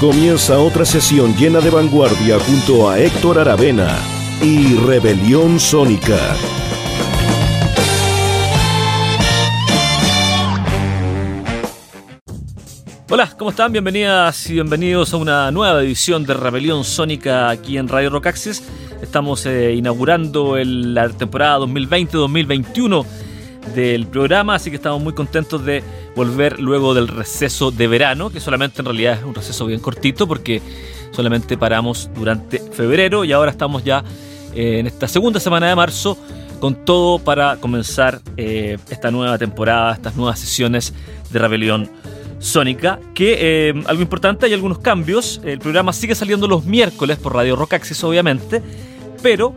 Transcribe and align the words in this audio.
Comienza 0.00 0.60
otra 0.60 0.84
sesión 0.84 1.34
llena 1.34 1.58
de 1.58 1.70
vanguardia 1.70 2.38
junto 2.38 2.88
a 2.88 3.00
Héctor 3.00 3.40
Aravena 3.40 3.98
y 4.40 4.76
Rebelión 4.76 5.58
Sónica. 5.58 6.36
Hola, 13.10 13.34
¿cómo 13.36 13.50
están? 13.50 13.72
Bienvenidas 13.72 14.48
y 14.48 14.52
bienvenidos 14.52 15.12
a 15.14 15.16
una 15.16 15.50
nueva 15.50 15.82
edición 15.82 16.24
de 16.24 16.34
Rebelión 16.34 16.84
Sónica 16.84 17.50
aquí 17.50 17.76
en 17.76 17.88
Radio 17.88 18.10
Rock 18.10 18.26
Access. 18.26 18.62
Estamos 19.02 19.46
eh, 19.46 19.74
inaugurando 19.74 20.56
la 20.58 21.08
temporada 21.08 21.58
2020-2021 21.58 23.04
del 23.74 24.06
programa, 24.06 24.54
así 24.54 24.70
que 24.70 24.76
estamos 24.76 25.02
muy 25.02 25.12
contentos 25.12 25.64
de 25.64 25.82
volver 26.18 26.58
luego 26.58 26.94
del 26.94 27.06
receso 27.06 27.70
de 27.70 27.86
verano, 27.86 28.28
que 28.28 28.40
solamente 28.40 28.82
en 28.82 28.86
realidad 28.86 29.18
es 29.18 29.24
un 29.24 29.36
receso 29.36 29.66
bien 29.66 29.78
cortito 29.78 30.26
porque 30.26 30.60
solamente 31.12 31.56
paramos 31.56 32.10
durante 32.12 32.58
febrero 32.58 33.24
y 33.24 33.30
ahora 33.30 33.52
estamos 33.52 33.84
ya 33.84 34.02
eh, 34.52 34.80
en 34.80 34.88
esta 34.88 35.06
segunda 35.06 35.38
semana 35.38 35.68
de 35.68 35.76
marzo 35.76 36.18
con 36.58 36.84
todo 36.84 37.20
para 37.20 37.58
comenzar 37.58 38.20
eh, 38.36 38.78
esta 38.90 39.12
nueva 39.12 39.38
temporada, 39.38 39.92
estas 39.92 40.16
nuevas 40.16 40.40
sesiones 40.40 40.92
de 41.30 41.38
Rebelión 41.38 41.88
Sónica, 42.40 42.98
que 43.14 43.68
eh, 43.68 43.74
algo 43.86 44.02
importante, 44.02 44.46
hay 44.46 44.54
algunos 44.54 44.80
cambios, 44.80 45.40
el 45.44 45.60
programa 45.60 45.92
sigue 45.92 46.16
saliendo 46.16 46.48
los 46.48 46.64
miércoles 46.64 47.18
por 47.18 47.32
Radio 47.32 47.54
Rock 47.54 47.74
Access 47.74 48.02
obviamente, 48.02 48.60
pero 49.22 49.54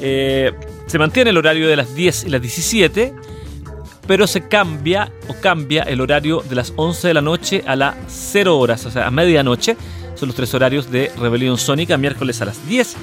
se 0.00 0.98
mantiene 0.98 1.30
el 1.30 1.36
horario 1.36 1.68
de 1.68 1.76
las 1.76 1.94
10 1.94 2.24
y 2.24 2.30
las 2.30 2.40
17 2.40 3.14
pero 4.10 4.26
se 4.26 4.48
cambia 4.48 5.12
o 5.28 5.34
cambia 5.34 5.84
el 5.84 6.00
horario 6.00 6.42
de 6.48 6.56
las 6.56 6.72
11 6.74 7.06
de 7.06 7.14
la 7.14 7.20
noche 7.20 7.62
a 7.64 7.76
las 7.76 7.94
0 8.08 8.58
horas, 8.58 8.84
o 8.84 8.90
sea, 8.90 9.06
a 9.06 9.10
medianoche. 9.12 9.76
Son 10.16 10.26
los 10.26 10.34
tres 10.34 10.52
horarios 10.52 10.90
de 10.90 11.12
Rebelión 11.16 11.56
Sónica, 11.56 11.96
miércoles 11.96 12.42
a 12.42 12.46
las 12.46 12.66
10, 12.66 12.96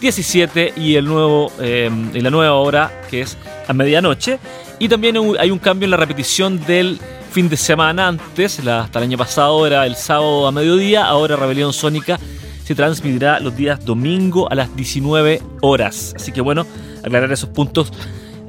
17 0.00 0.72
y, 0.74 0.94
el 0.94 1.04
nuevo, 1.04 1.52
eh, 1.60 1.90
la 2.14 2.30
nueva 2.30 2.54
hora 2.54 3.02
que 3.10 3.20
es 3.20 3.36
a 3.68 3.74
medianoche. 3.74 4.38
Y 4.78 4.88
también 4.88 5.18
hay 5.38 5.50
un 5.50 5.58
cambio 5.58 5.84
en 5.84 5.90
la 5.90 5.98
repetición 5.98 6.58
del 6.64 6.98
fin 7.30 7.50
de 7.50 7.58
semana. 7.58 8.08
Antes, 8.08 8.58
hasta 8.66 8.98
el 9.00 9.02
año 9.02 9.18
pasado 9.18 9.66
era 9.66 9.84
el 9.84 9.96
sábado 9.96 10.46
a 10.46 10.50
mediodía, 10.50 11.04
ahora 11.04 11.36
Rebelión 11.36 11.74
Sónica 11.74 12.18
se 12.64 12.74
transmitirá 12.74 13.38
los 13.38 13.54
días 13.54 13.84
domingo 13.84 14.50
a 14.50 14.54
las 14.54 14.74
19 14.74 15.42
horas. 15.60 16.14
Así 16.16 16.32
que 16.32 16.40
bueno, 16.40 16.66
aclarar 17.02 17.30
esos 17.30 17.50
puntos 17.50 17.92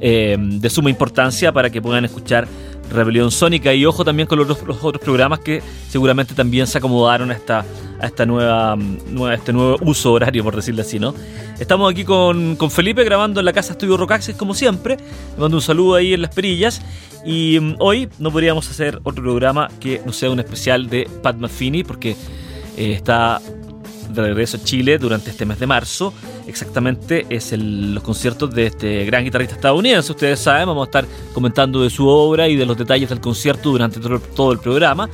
eh, 0.00 0.36
de 0.38 0.70
suma 0.70 0.90
importancia 0.90 1.52
para 1.52 1.70
que 1.70 1.80
puedan 1.80 2.04
escuchar 2.04 2.46
Rebelión 2.90 3.30
Sónica 3.30 3.74
y 3.74 3.84
ojo 3.84 4.04
también 4.04 4.28
con 4.28 4.38
los, 4.38 4.50
otros 4.50 5.02
programas 5.02 5.40
que 5.40 5.62
seguramente 5.88 6.34
también 6.34 6.66
se 6.66 6.78
acomodaron 6.78 7.30
a 7.30 7.34
esta, 7.34 7.64
esta 8.02 8.24
nueva, 8.26 8.76
nueva, 8.76 9.34
este 9.34 9.52
nuevo 9.52 9.76
uso 9.82 10.12
horario, 10.12 10.44
por 10.44 10.54
decirlo 10.54 10.82
así, 10.82 10.98
¿no? 10.98 11.14
Estamos 11.58 11.90
aquí 11.90 12.04
con, 12.04 12.56
con 12.56 12.70
Felipe 12.70 13.02
grabando 13.04 13.40
en 13.40 13.46
la 13.46 13.52
casa 13.52 13.72
Estudio 13.72 13.96
Rocaxis 13.96 14.36
como 14.36 14.54
siempre. 14.54 14.96
Le 14.96 15.40
mando 15.40 15.56
un 15.56 15.62
saludo 15.62 15.96
ahí 15.96 16.14
en 16.14 16.22
las 16.22 16.34
perillas. 16.34 16.82
Y 17.24 17.58
mm, 17.58 17.76
hoy 17.80 18.08
no 18.18 18.30
podríamos 18.30 18.70
hacer 18.70 19.00
otro 19.02 19.22
programa 19.22 19.68
que 19.80 20.00
no 20.04 20.12
sea 20.12 20.30
un 20.30 20.38
especial 20.38 20.88
de 20.88 21.08
Pat 21.22 21.36
Metheny 21.36 21.82
porque 21.82 22.10
eh, 22.76 22.92
está 22.92 23.40
de 24.08 24.22
regreso 24.22 24.56
a 24.56 24.60
Chile 24.62 24.98
durante 24.98 25.30
este 25.30 25.44
mes 25.44 25.58
de 25.58 25.66
marzo. 25.66 26.12
Exactamente 26.46 27.26
es 27.28 27.52
el, 27.52 27.94
los 27.94 28.02
conciertos 28.02 28.54
de 28.54 28.66
este 28.66 29.04
gran 29.04 29.24
guitarrista 29.24 29.54
estadounidense. 29.54 30.12
Ustedes 30.12 30.40
saben, 30.40 30.66
vamos 30.66 30.86
a 30.86 30.88
estar 30.88 31.06
comentando 31.32 31.82
de 31.82 31.90
su 31.90 32.06
obra 32.06 32.48
y 32.48 32.56
de 32.56 32.66
los 32.66 32.76
detalles 32.76 33.08
del 33.08 33.20
concierto 33.20 33.70
durante 33.70 34.00
todo, 34.00 34.52
el 34.52 34.58
programa. 34.58 35.08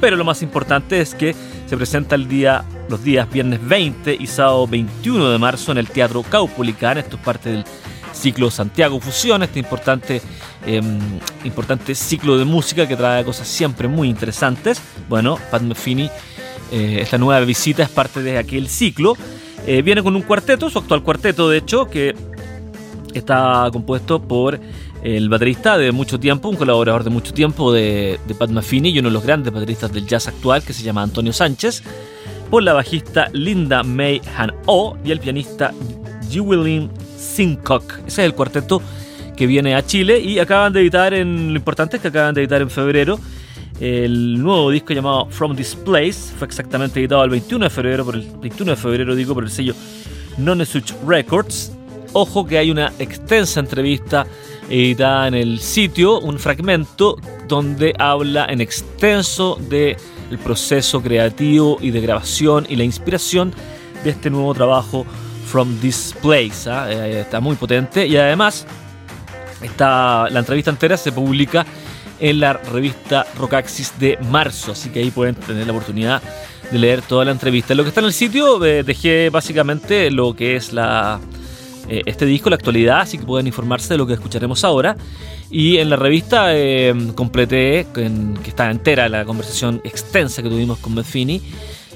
Pero 0.00 0.16
lo 0.16 0.24
más 0.24 0.42
importante 0.42 1.00
es 1.00 1.14
que 1.14 1.34
se 1.66 1.76
presenta 1.76 2.14
el 2.14 2.28
día, 2.28 2.64
los 2.88 3.02
días 3.02 3.30
viernes 3.30 3.66
20 3.66 4.16
y 4.18 4.26
sábado 4.26 4.66
21 4.66 5.30
de 5.30 5.38
marzo 5.38 5.72
en 5.72 5.78
el 5.78 5.88
Teatro 5.88 6.22
Caupolicán. 6.22 6.98
Esto 6.98 7.16
es 7.16 7.22
parte 7.22 7.50
del 7.50 7.64
ciclo 8.12 8.50
Santiago 8.50 8.98
Fusión, 9.00 9.42
este 9.42 9.58
importante, 9.58 10.20
em, 10.66 10.98
importante 11.44 11.94
ciclo 11.94 12.38
de 12.38 12.44
música 12.44 12.86
que 12.86 12.96
trae 12.96 13.24
cosas 13.24 13.46
siempre 13.48 13.88
muy 13.88 14.08
interesantes. 14.08 14.80
Bueno, 15.08 15.38
Pat 15.50 15.62
Metheny 15.62 16.10
eh, 16.70 16.98
esta 17.00 17.18
nueva 17.18 17.44
visita 17.44 17.82
es 17.82 17.88
parte 17.88 18.22
de 18.22 18.38
aquel 18.38 18.68
ciclo. 18.68 19.16
Eh, 19.66 19.82
viene 19.82 20.02
con 20.02 20.14
un 20.14 20.22
cuarteto, 20.22 20.70
su 20.70 20.78
actual 20.78 21.02
cuarteto 21.02 21.48
de 21.48 21.58
hecho, 21.58 21.86
que 21.86 22.14
está 23.14 23.68
compuesto 23.72 24.22
por 24.22 24.60
el 25.02 25.28
baterista 25.28 25.78
de 25.78 25.92
mucho 25.92 26.18
tiempo, 26.18 26.48
un 26.48 26.56
colaborador 26.56 27.04
de 27.04 27.10
mucho 27.10 27.32
tiempo 27.32 27.72
de, 27.72 28.18
Pat 28.38 28.50
Metheny 28.50 28.90
y 28.90 28.98
uno 28.98 29.08
de 29.08 29.14
los 29.14 29.24
grandes 29.24 29.52
bateristas 29.52 29.92
del 29.92 30.06
jazz 30.06 30.28
actual 30.28 30.62
que 30.62 30.72
se 30.72 30.82
llama 30.82 31.02
Antonio 31.02 31.32
Sánchez, 31.32 31.82
por 32.50 32.62
la 32.62 32.72
bajista 32.72 33.28
Linda 33.32 33.82
May 33.82 34.20
Han 34.36 34.52
O 34.66 34.96
y 35.04 35.10
el 35.12 35.20
pianista 35.20 35.72
Jewelyn 36.30 36.90
Sincock. 37.18 37.98
Ese 38.06 38.22
es 38.22 38.26
el 38.26 38.34
cuarteto 38.34 38.82
que 39.36 39.46
viene 39.46 39.74
a 39.74 39.84
Chile 39.84 40.18
y 40.18 40.38
acaban 40.38 40.72
de 40.72 40.80
editar 40.80 41.12
en 41.14 41.52
lo 41.52 41.56
importante 41.56 41.96
es 41.96 42.02
que 42.02 42.08
acaban 42.08 42.34
de 42.34 42.42
editar 42.42 42.62
en 42.62 42.70
febrero 42.70 43.18
el 43.80 44.42
nuevo 44.42 44.70
disco 44.70 44.94
llamado 44.94 45.26
From 45.30 45.54
This 45.54 45.74
Place 45.74 46.32
fue 46.38 46.46
exactamente 46.46 46.98
editado 46.98 47.24
el 47.24 47.30
21 47.30 47.64
de 47.64 47.70
febrero, 47.70 48.04
por 48.04 48.14
el 48.14 48.22
21 48.40 48.70
de 48.70 48.76
febrero 48.76 49.14
digo, 49.14 49.34
por 49.34 49.44
el 49.44 49.50
sello 49.50 49.74
Nonesuch 50.38 50.92
Records. 51.06 51.72
Ojo 52.12 52.46
que 52.46 52.56
hay 52.56 52.70
una 52.70 52.92
extensa 52.98 53.60
entrevista 53.60 54.26
editada 54.70 55.28
en 55.28 55.34
el 55.34 55.60
sitio, 55.60 56.18
un 56.20 56.38
fragmento 56.38 57.16
donde 57.46 57.94
habla 57.98 58.46
en 58.48 58.60
extenso 58.60 59.58
de 59.68 59.96
el 60.30 60.38
proceso 60.38 61.02
creativo 61.02 61.78
y 61.80 61.90
de 61.90 62.00
grabación 62.00 62.66
y 62.68 62.76
la 62.76 62.84
inspiración 62.84 63.52
de 64.02 64.10
este 64.10 64.30
nuevo 64.30 64.54
trabajo 64.54 65.06
From 65.46 65.78
This 65.80 66.14
Place. 66.22 66.68
¿ah? 66.68 66.90
Eh, 66.90 67.20
está 67.20 67.40
muy 67.40 67.56
potente 67.56 68.06
y 68.06 68.16
además 68.16 68.66
está, 69.62 70.28
la 70.30 70.40
entrevista 70.40 70.70
entera 70.70 70.96
se 70.96 71.12
publica 71.12 71.66
en 72.20 72.40
la 72.40 72.54
revista 72.54 73.26
Rockaxis 73.36 73.98
de 73.98 74.18
marzo, 74.30 74.72
así 74.72 74.90
que 74.90 75.00
ahí 75.00 75.10
pueden 75.10 75.34
tener 75.34 75.66
la 75.66 75.72
oportunidad 75.72 76.22
de 76.70 76.78
leer 76.78 77.02
toda 77.02 77.24
la 77.24 77.30
entrevista. 77.30 77.74
lo 77.74 77.82
que 77.82 77.90
está 77.90 78.00
en 78.00 78.06
el 78.06 78.12
sitio 78.12 78.64
eh, 78.64 78.82
dejé 78.82 79.30
básicamente 79.30 80.10
lo 80.10 80.34
que 80.34 80.56
es 80.56 80.72
la, 80.72 81.20
eh, 81.88 82.02
este 82.06 82.26
disco, 82.26 82.50
la 82.50 82.56
actualidad, 82.56 83.00
así 83.00 83.18
que 83.18 83.24
pueden 83.24 83.46
informarse 83.46 83.94
de 83.94 83.98
lo 83.98 84.06
que 84.06 84.14
escucharemos 84.14 84.64
ahora. 84.64 84.96
Y 85.48 85.76
en 85.76 85.90
la 85.90 85.96
revista 85.96 86.56
eh, 86.56 86.92
completé, 87.14 87.86
que 87.94 88.48
está 88.48 88.70
entera 88.70 89.08
la 89.08 89.24
conversación 89.24 89.80
extensa 89.84 90.42
que 90.42 90.48
tuvimos 90.48 90.78
con 90.78 90.94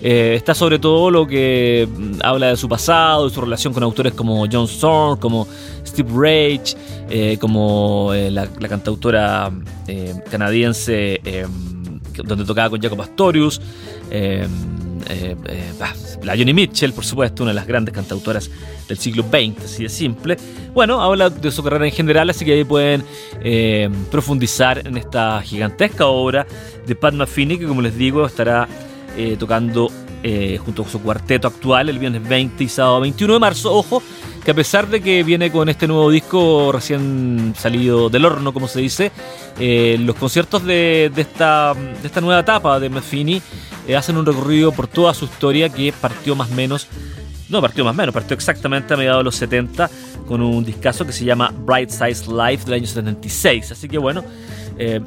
Metheny. 0.02 0.34
está 0.36 0.54
sobre 0.54 0.78
todo 0.78 1.10
lo 1.10 1.26
que 1.26 1.88
mm, 1.90 2.20
habla 2.22 2.48
de 2.48 2.56
su 2.56 2.68
pasado, 2.68 3.28
de 3.28 3.34
su 3.34 3.40
relación 3.40 3.72
con 3.72 3.82
autores 3.82 4.12
como 4.14 4.46
John 4.50 4.64
Storm, 4.64 5.18
como 5.18 5.46
Steve 5.86 6.10
Rage, 6.12 6.76
eh, 7.08 7.36
como 7.40 8.12
eh, 8.14 8.30
la, 8.30 8.46
cantautora 8.46 9.50
eh, 9.88 10.14
canadiense 10.30 11.20
donde 12.24 12.44
tocaba 12.44 12.70
con 12.70 12.80
Jacob 12.80 13.00
Astorius, 13.00 13.60
la 16.22 16.36
Johnny 16.36 16.52
Mitchell, 16.52 16.92
por 16.92 17.04
supuesto, 17.04 17.42
una 17.42 17.50
de 17.50 17.54
las 17.56 17.66
grandes 17.66 17.94
cantautoras 17.94 18.50
del 18.86 18.98
siglo 18.98 19.22
XX, 19.22 19.64
así 19.64 19.84
de 19.84 19.88
simple. 19.88 20.36
Bueno, 20.74 21.00
habla 21.00 21.30
de 21.30 21.50
su 21.50 21.62
carrera 21.62 21.86
en 21.86 21.92
general, 21.92 22.28
así 22.28 22.44
que 22.44 22.52
ahí 22.52 22.64
pueden 22.64 23.02
profundizar 24.10 24.86
en 24.86 24.96
esta 24.98 25.40
gigantesca 25.42 26.06
obra 26.06 26.46
de 26.86 26.94
Pat 26.94 27.14
Metheny, 27.14 27.58
que 27.58 27.66
como 27.66 27.80
les 27.80 27.96
digo 27.96 28.26
estará 28.26 28.68
tocando 29.38 29.90
junto 30.64 30.82
con 30.82 30.92
su 30.92 31.00
cuarteto 31.00 31.48
actual 31.48 31.88
el 31.88 31.98
viernes 31.98 32.28
20 32.28 32.62
y 32.62 32.68
sábado 32.68 33.00
21 33.00 33.34
de 33.34 33.40
marzo. 33.40 33.72
Ojo, 33.72 34.02
que 34.44 34.50
a 34.52 34.54
pesar 34.54 34.88
de 34.88 35.00
que 35.00 35.22
viene 35.22 35.50
con 35.50 35.68
este 35.68 35.86
nuevo 35.86 36.10
disco 36.10 36.72
recién 36.72 37.54
salido 37.56 38.08
del 38.08 38.24
horno, 38.24 38.52
como 38.52 38.68
se 38.68 38.80
dice, 38.80 39.12
eh, 39.58 39.98
los 40.00 40.16
conciertos 40.16 40.64
de, 40.64 41.12
esta, 41.16 41.74
de 41.74 42.06
esta 42.06 42.20
nueva 42.20 42.40
etapa 42.40 42.80
de 42.80 42.90
eh, 43.86 43.96
hacen 43.96 44.16
un 44.16 44.24
recorrido 44.24 44.72
por 44.72 44.86
toda 44.86 45.12
su 45.12 45.26
historia 45.26 45.68
que 45.68 45.92
partió 45.92 46.34
más 46.34 46.50
o 46.50 46.54
menos, 46.54 46.86
no 47.48 47.60
partió 47.60 47.84
más 47.84 47.94
o 47.94 47.96
menos, 47.96 48.14
partió 48.14 48.34
exactamente 48.34 48.94
a 48.94 48.96
mediados 48.96 49.20
de 49.20 49.24
los 49.24 49.36
70 49.36 49.90
con 50.26 50.40
un 50.40 50.64
discazo 50.64 51.04
que 51.04 51.12
se 51.12 51.24
llama 51.24 51.52
Bright 51.66 51.90
Size 51.90 52.32
Life 52.32 52.64
del 52.64 52.74
año 52.74 52.86
76. 52.86 53.72
Así 53.72 53.88
que 53.88 53.98
bueno, 53.98 54.24
Eh, 54.82 54.98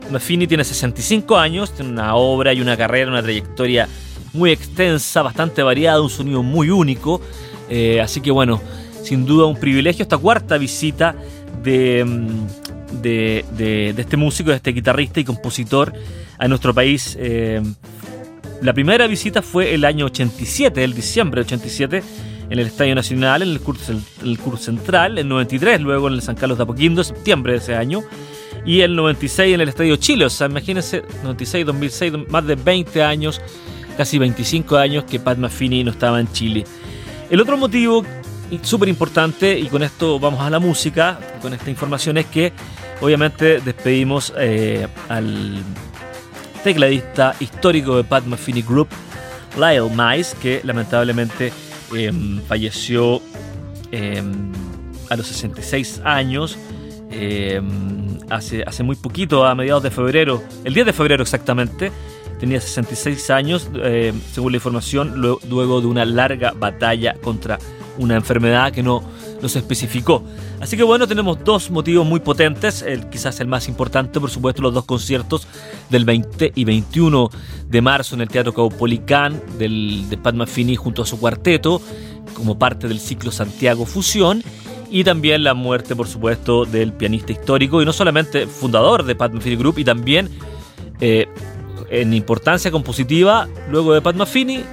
tiene 0.47 0.63
65 0.63 1.35
años, 1.35 1.71
tiene 1.71 1.89
una 1.89 2.13
obra 2.13 2.53
y 2.53 2.61
una 2.61 2.77
carrera, 2.77 3.09
una 3.09 3.23
trayectoria 3.23 3.87
muy 4.33 4.51
extensa, 4.51 5.21
bastante 5.21 5.63
variada, 5.63 6.01
un 6.01 6.09
sonido 6.09 6.43
muy 6.43 6.69
único. 6.69 7.21
Eh, 7.69 8.01
así 8.01 8.21
que 8.21 8.31
bueno, 8.31 8.61
sin 9.03 9.25
duda 9.25 9.45
un 9.45 9.57
privilegio 9.57 10.03
esta 10.03 10.17
cuarta 10.17 10.57
visita 10.57 11.15
de, 11.63 12.03
mm, 12.03 13.01
de, 13.01 13.93
este 13.97 14.17
músico, 14.17 14.49
de 14.49 14.57
este 14.57 14.71
guitarrista 14.71 15.19
y 15.19 15.23
compositor 15.23 15.93
a 16.37 16.47
nuestro 16.47 16.73
país. 16.73 17.17
Eh, 17.19 17.61
la 18.61 18.73
primera 18.73 19.07
visita 19.07 19.41
fue 19.41 19.73
el 19.73 19.85
año 19.85 20.05
87, 20.05 20.83
el 20.83 20.93
diciembre 20.93 21.41
de 21.41 21.45
87, 21.45 22.03
en 22.49 22.59
el 22.59 22.67
Estadio 22.67 22.95
Nacional, 22.95 23.41
en 23.41 23.49
el 23.49 23.59
curso, 23.59 23.93
el 24.23 24.39
curso 24.39 24.63
central, 24.63 25.17
el 25.17 25.27
93, 25.27 25.81
luego 25.81 26.07
en 26.07 26.13
el 26.15 26.21
San 26.21 26.35
Carlos 26.35 26.57
de 26.57 26.63
Apoquindo, 26.63 27.03
septiembre 27.03 27.53
de 27.53 27.57
ese 27.59 27.75
año, 27.75 28.01
y 28.65 28.81
el 28.81 28.95
96 28.95 29.55
en 29.55 29.61
el 29.61 29.69
Estadio 29.69 29.95
Chile. 29.97 30.25
O 30.25 30.29
sea, 30.29 30.47
imagínense, 30.47 31.03
96, 31.23 31.65
2006, 31.65 32.13
más 32.29 32.45
de 32.45 32.55
20 32.55 33.03
años, 33.03 33.41
casi 33.93 34.17
25 34.17 34.77
años 34.77 35.03
que 35.05 35.19
Pat 35.19 35.37
Mafini 35.37 35.83
no 35.83 35.91
estaba 35.91 36.19
en 36.19 36.31
Chile. 36.31 36.65
El 37.29 37.41
otro 37.41 37.57
motivo 37.57 38.03
súper 38.61 38.89
importante, 38.89 39.57
y 39.57 39.67
con 39.67 39.83
esto 39.83 40.19
vamos 40.19 40.41
a 40.41 40.49
la 40.49 40.59
música, 40.59 41.19
con 41.41 41.53
esta 41.53 41.69
información, 41.69 42.17
es 42.17 42.25
que 42.27 42.53
obviamente 43.01 43.59
despedimos 43.59 44.33
eh, 44.37 44.87
al 45.09 45.63
tecladista 46.63 47.35
histórico 47.39 47.97
de 47.97 48.03
Pat 48.03 48.25
Mafini 48.25 48.61
Group, 48.61 48.89
Lyle 49.57 49.89
Mice, 49.89 50.35
que 50.41 50.61
lamentablemente 50.63 51.51
em, 51.95 52.41
falleció 52.41 53.21
em, 53.91 54.51
a 55.09 55.15
los 55.15 55.27
66 55.27 56.01
años. 56.03 56.57
Em, 57.11 58.17
hace, 58.29 58.63
hace 58.63 58.83
muy 58.83 58.95
poquito, 58.95 59.45
a 59.45 59.53
mediados 59.53 59.83
de 59.83 59.91
febrero, 59.91 60.41
el 60.63 60.73
10 60.73 60.87
de 60.87 60.93
febrero 60.93 61.23
exactamente, 61.23 61.91
tenía 62.43 62.59
66 62.59 63.29
años, 63.29 63.69
según 64.33 64.51
la 64.51 64.57
información, 64.57 65.21
luego 65.21 65.79
de 65.79 65.87
una 65.87 66.03
larga 66.03 66.51
batalla 66.51 67.13
contra 67.13 67.57
una 67.97 68.17
enfermedad 68.17 68.73
que 68.73 68.83
no, 68.83 69.01
se 69.45 69.59
especificó. 69.59 70.25
Así 70.59 70.75
que 70.75 70.83
bueno, 70.83 71.07
tenemos 71.07 71.41
dos 71.41 71.71
motivos 71.71 72.05
muy 72.05 72.19
potentes, 72.19 72.81
el, 72.81 73.07
quizás 73.07 73.39
el 73.39 73.47
más 73.47 73.69
importante, 73.69 74.19
por 74.19 74.29
supuesto, 74.29 74.61
los 74.61 74.73
dos 74.73 74.83
conciertos 74.83 75.47
del 75.89 76.03
20 76.03 76.51
y 76.53 76.65
21 76.65 77.29
de 77.69 77.81
marzo 77.81 78.15
en 78.15 78.21
el 78.23 78.27
Teatro 78.27 78.53
Caupolicán 78.53 79.41
del, 79.57 80.09
de 80.09 80.17
Pat 80.17 80.35
Mafini 80.35 80.75
junto 80.75 81.03
a 81.03 81.05
su 81.05 81.17
cuarteto, 81.21 81.81
como 82.33 82.59
parte 82.59 82.89
del 82.89 82.99
ciclo 82.99 83.31
Santiago 83.31 83.85
Fusión, 83.85 84.43
y 84.91 85.05
también 85.05 85.45
la 85.45 85.53
muerte, 85.53 85.95
por 85.95 86.09
supuesto, 86.09 86.65
del 86.65 86.91
pianista 86.91 87.31
histórico, 87.31 87.81
y 87.81 87.85
no 87.85 87.93
solamente 87.93 88.47
fundador 88.47 89.05
de 89.05 89.15
Pat 89.15 89.31
Mafini 89.31 89.55
Group, 89.55 89.79
y 89.79 89.85
también 89.85 90.29
eh, 90.99 91.27
en 91.93 92.13
importancia 92.13 92.71
compositiva, 92.71 93.47
luego 93.69 93.93
de 93.93 94.01
Pat 94.01 94.15
Mafini, 94.15 94.63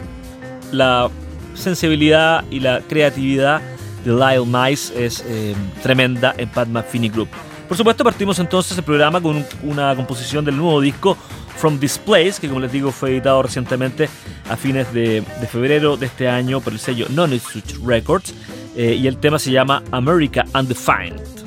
la 0.72 1.10
sensibilidad 1.54 2.44
y 2.50 2.60
la 2.60 2.80
creatividad 2.80 3.60
de 4.04 4.12
Lyle 4.12 4.46
Mice 4.46 5.04
es 5.04 5.22
eh, 5.28 5.54
tremenda 5.82 6.34
en 6.38 6.48
Pat 6.48 6.66
Metheny 6.68 7.10
Group. 7.10 7.28
Por 7.68 7.76
supuesto, 7.76 8.02
partimos 8.02 8.38
entonces 8.38 8.76
el 8.76 8.84
programa 8.84 9.20
con 9.20 9.44
una 9.62 9.94
composición 9.94 10.44
del 10.44 10.56
nuevo 10.56 10.80
disco 10.80 11.16
From 11.56 11.78
This 11.78 11.98
Place, 11.98 12.40
que 12.40 12.48
como 12.48 12.60
les 12.60 12.72
digo 12.72 12.90
fue 12.90 13.10
editado 13.10 13.42
recientemente 13.42 14.08
a 14.48 14.56
fines 14.56 14.92
de, 14.94 15.22
febrero 15.50 15.98
de 15.98 16.06
este 16.06 16.26
año 16.26 16.60
por 16.60 16.72
el 16.72 16.78
sello 16.78 17.06
Non 17.10 17.38
Records, 17.84 18.34
eh, 18.76 18.96
y 18.98 19.06
el 19.06 19.18
tema 19.18 19.38
se 19.38 19.52
llama 19.52 19.82
America 19.92 20.44
Undefined. 20.54 21.39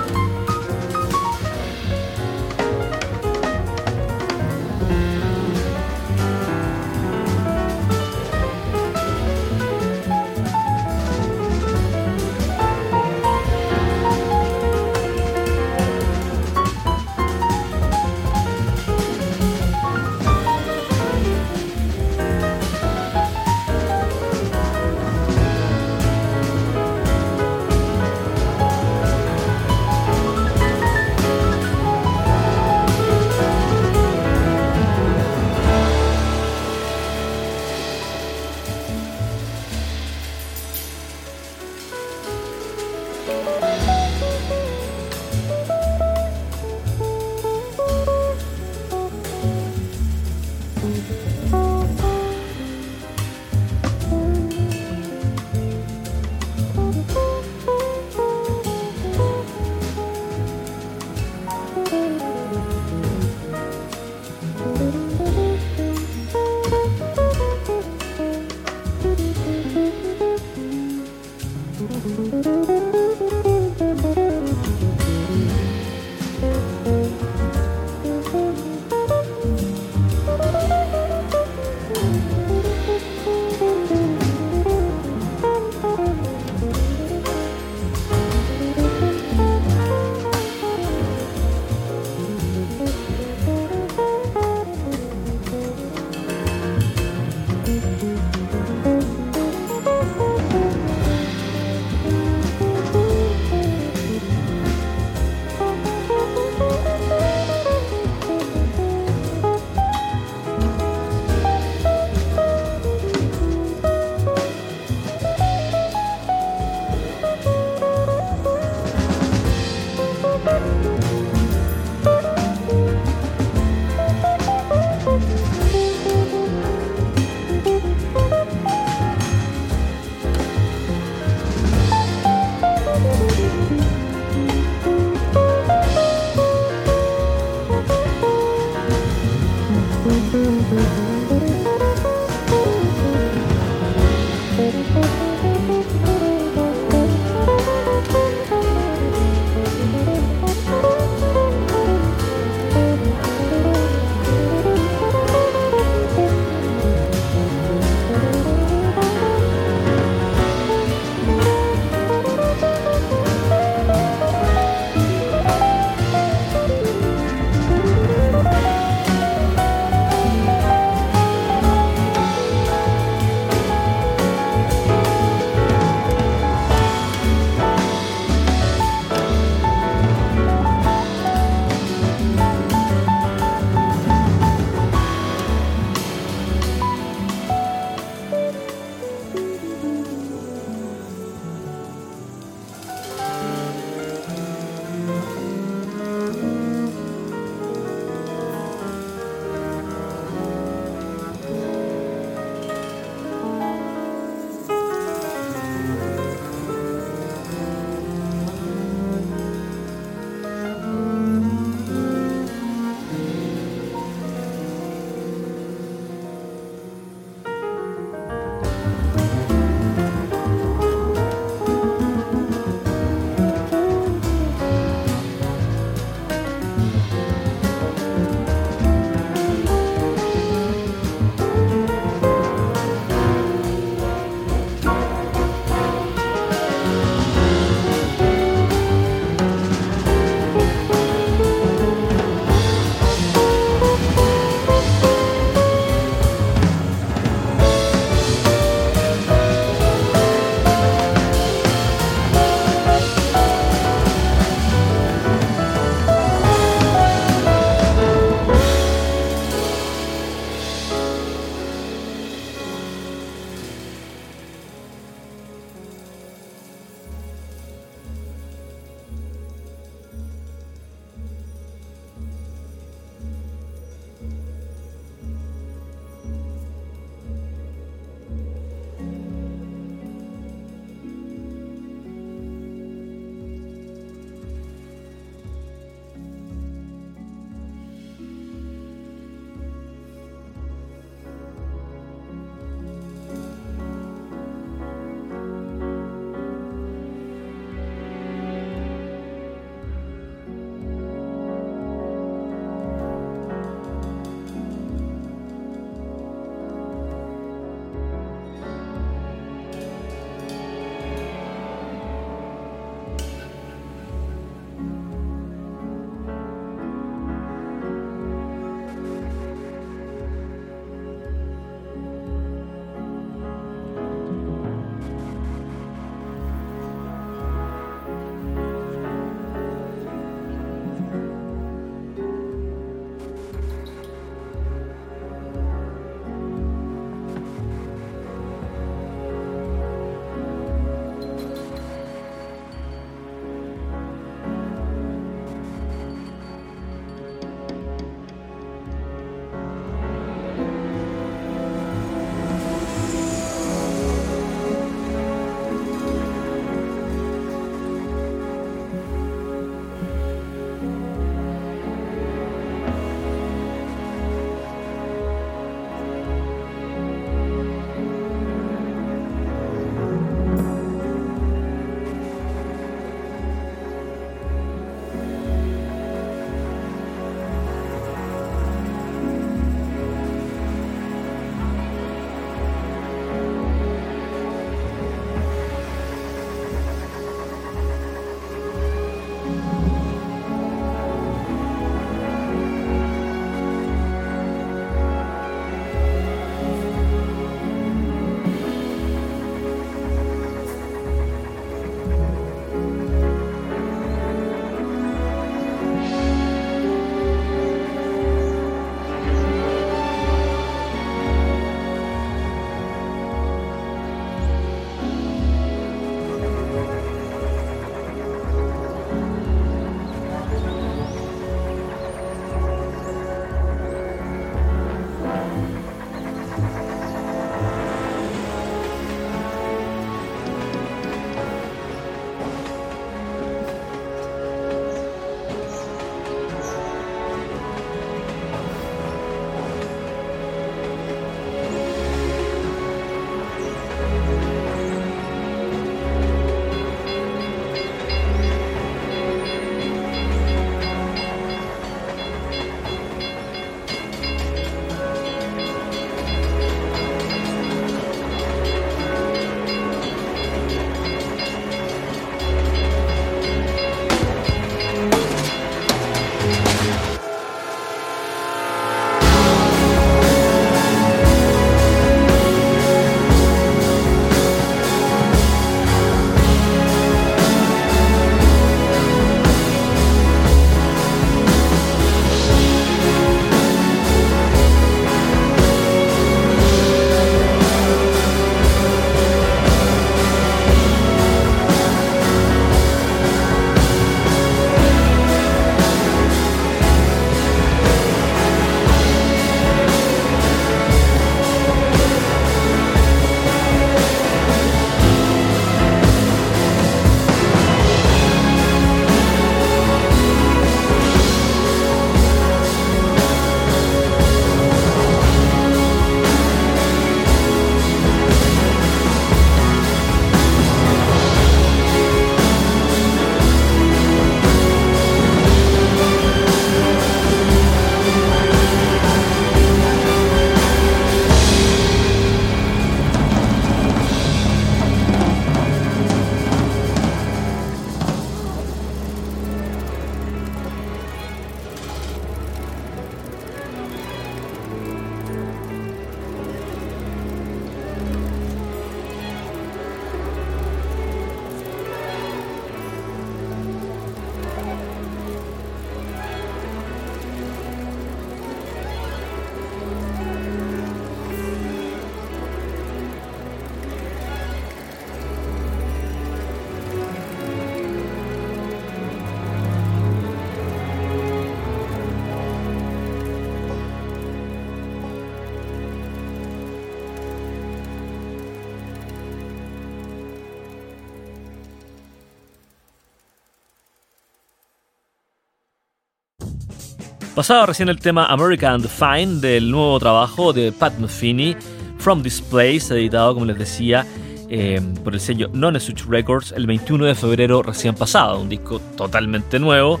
Pasaba 587.38 587.66
recién 587.66 587.88
el 587.88 588.00
tema 588.00 588.26
American 588.26 588.82
Fine 588.82 589.38
del 589.38 589.70
nuevo 589.70 589.96
trabajo 590.00 590.52
de 590.52 590.72
Pat 590.72 590.98
Metheny, 590.98 591.54
From 591.98 592.20
This 592.20 592.40
Place, 592.40 592.92
editado, 592.92 593.32
como 593.32 593.46
les 593.46 593.56
decía, 593.56 594.04
eh, 594.48 594.82
por 595.04 595.14
el 595.14 595.20
sello 595.20 595.48
Non 595.52 595.78
Such 595.78 596.02
Records 596.08 596.50
el 596.50 596.66
21 596.66 597.04
de 597.04 597.14
febrero 597.14 597.62
recién 597.62 597.94
pasado. 597.94 598.40
Un 598.40 598.48
disco 598.48 598.80
totalmente 598.96 599.60
nuevo. 599.60 600.00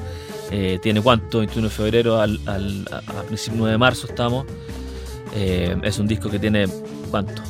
Eh, 0.50 0.80
tiene 0.82 1.00
cuánto, 1.00 1.38
21 1.38 1.68
de 1.68 1.72
febrero 1.72 2.20
al, 2.20 2.40
al, 2.46 2.84
a 2.90 3.22
principio 3.22 3.66
de 3.66 3.78
marzo 3.78 4.08
estamos. 4.08 4.44
Eh, 5.36 5.76
es 5.84 5.96
un 6.00 6.08
disco 6.08 6.28
que 6.28 6.40
tiene 6.40 6.66
cuánto, 7.08 7.40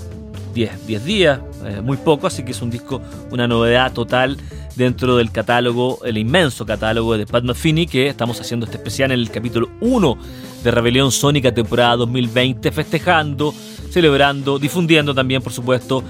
10, 0.53 0.87
10 0.87 1.05
días, 1.05 1.41
muy 1.83 1.97
poco, 1.97 2.27
así 2.27 2.45
que 2.45 2.53
es 2.53 2.63
un 2.63 2.71
disco, 2.71 3.01
una 3.31 3.47
novedad 3.47 3.93
total 3.93 4.37
dentro 4.77 5.17
del 5.17 5.33
catálogo, 5.33 5.99
el 6.05 6.19
inmenso 6.19 6.65
catálogo 6.65 7.19
de 7.19 7.27
Pat 7.27 7.45
Metheny 7.45 7.87
que 7.87 8.07
estamos 8.07 8.41
haciendo 8.41 8.65
este 8.65 8.77
especial 8.77 9.11
en 9.11 9.19
el 9.19 9.31
capítulo 9.31 9.69
1 9.81 10.19
de 10.63 10.71
Rebelión 10.71 11.11
Sónica 11.11 11.53
temporada 11.53 11.97
2020, 11.97 12.71
festejando, 12.71 13.53
celebrando, 13.91 14.59
difundiendo 14.59 15.15
también, 15.15 15.43
por 15.43 15.53
supuesto, 15.53 16.05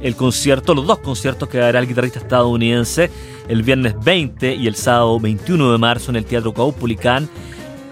el 0.00 0.16
concierto, 0.16 0.74
los 0.74 0.86
dos 0.86 0.98
conciertos 0.98 1.48
que 1.48 1.58
dará 1.58 1.78
el 1.78 1.86
guitarrista 1.86 2.18
estadounidense 2.18 3.10
el 3.48 3.62
viernes 3.62 3.94
20 4.02 4.54
y 4.54 4.66
el 4.66 4.74
sábado 4.74 5.18
21 5.20 5.72
de 5.72 5.78
marzo 5.78 6.10
en 6.10 6.16
el 6.16 6.24
Teatro 6.24 6.52
Caupolicán 6.52 7.28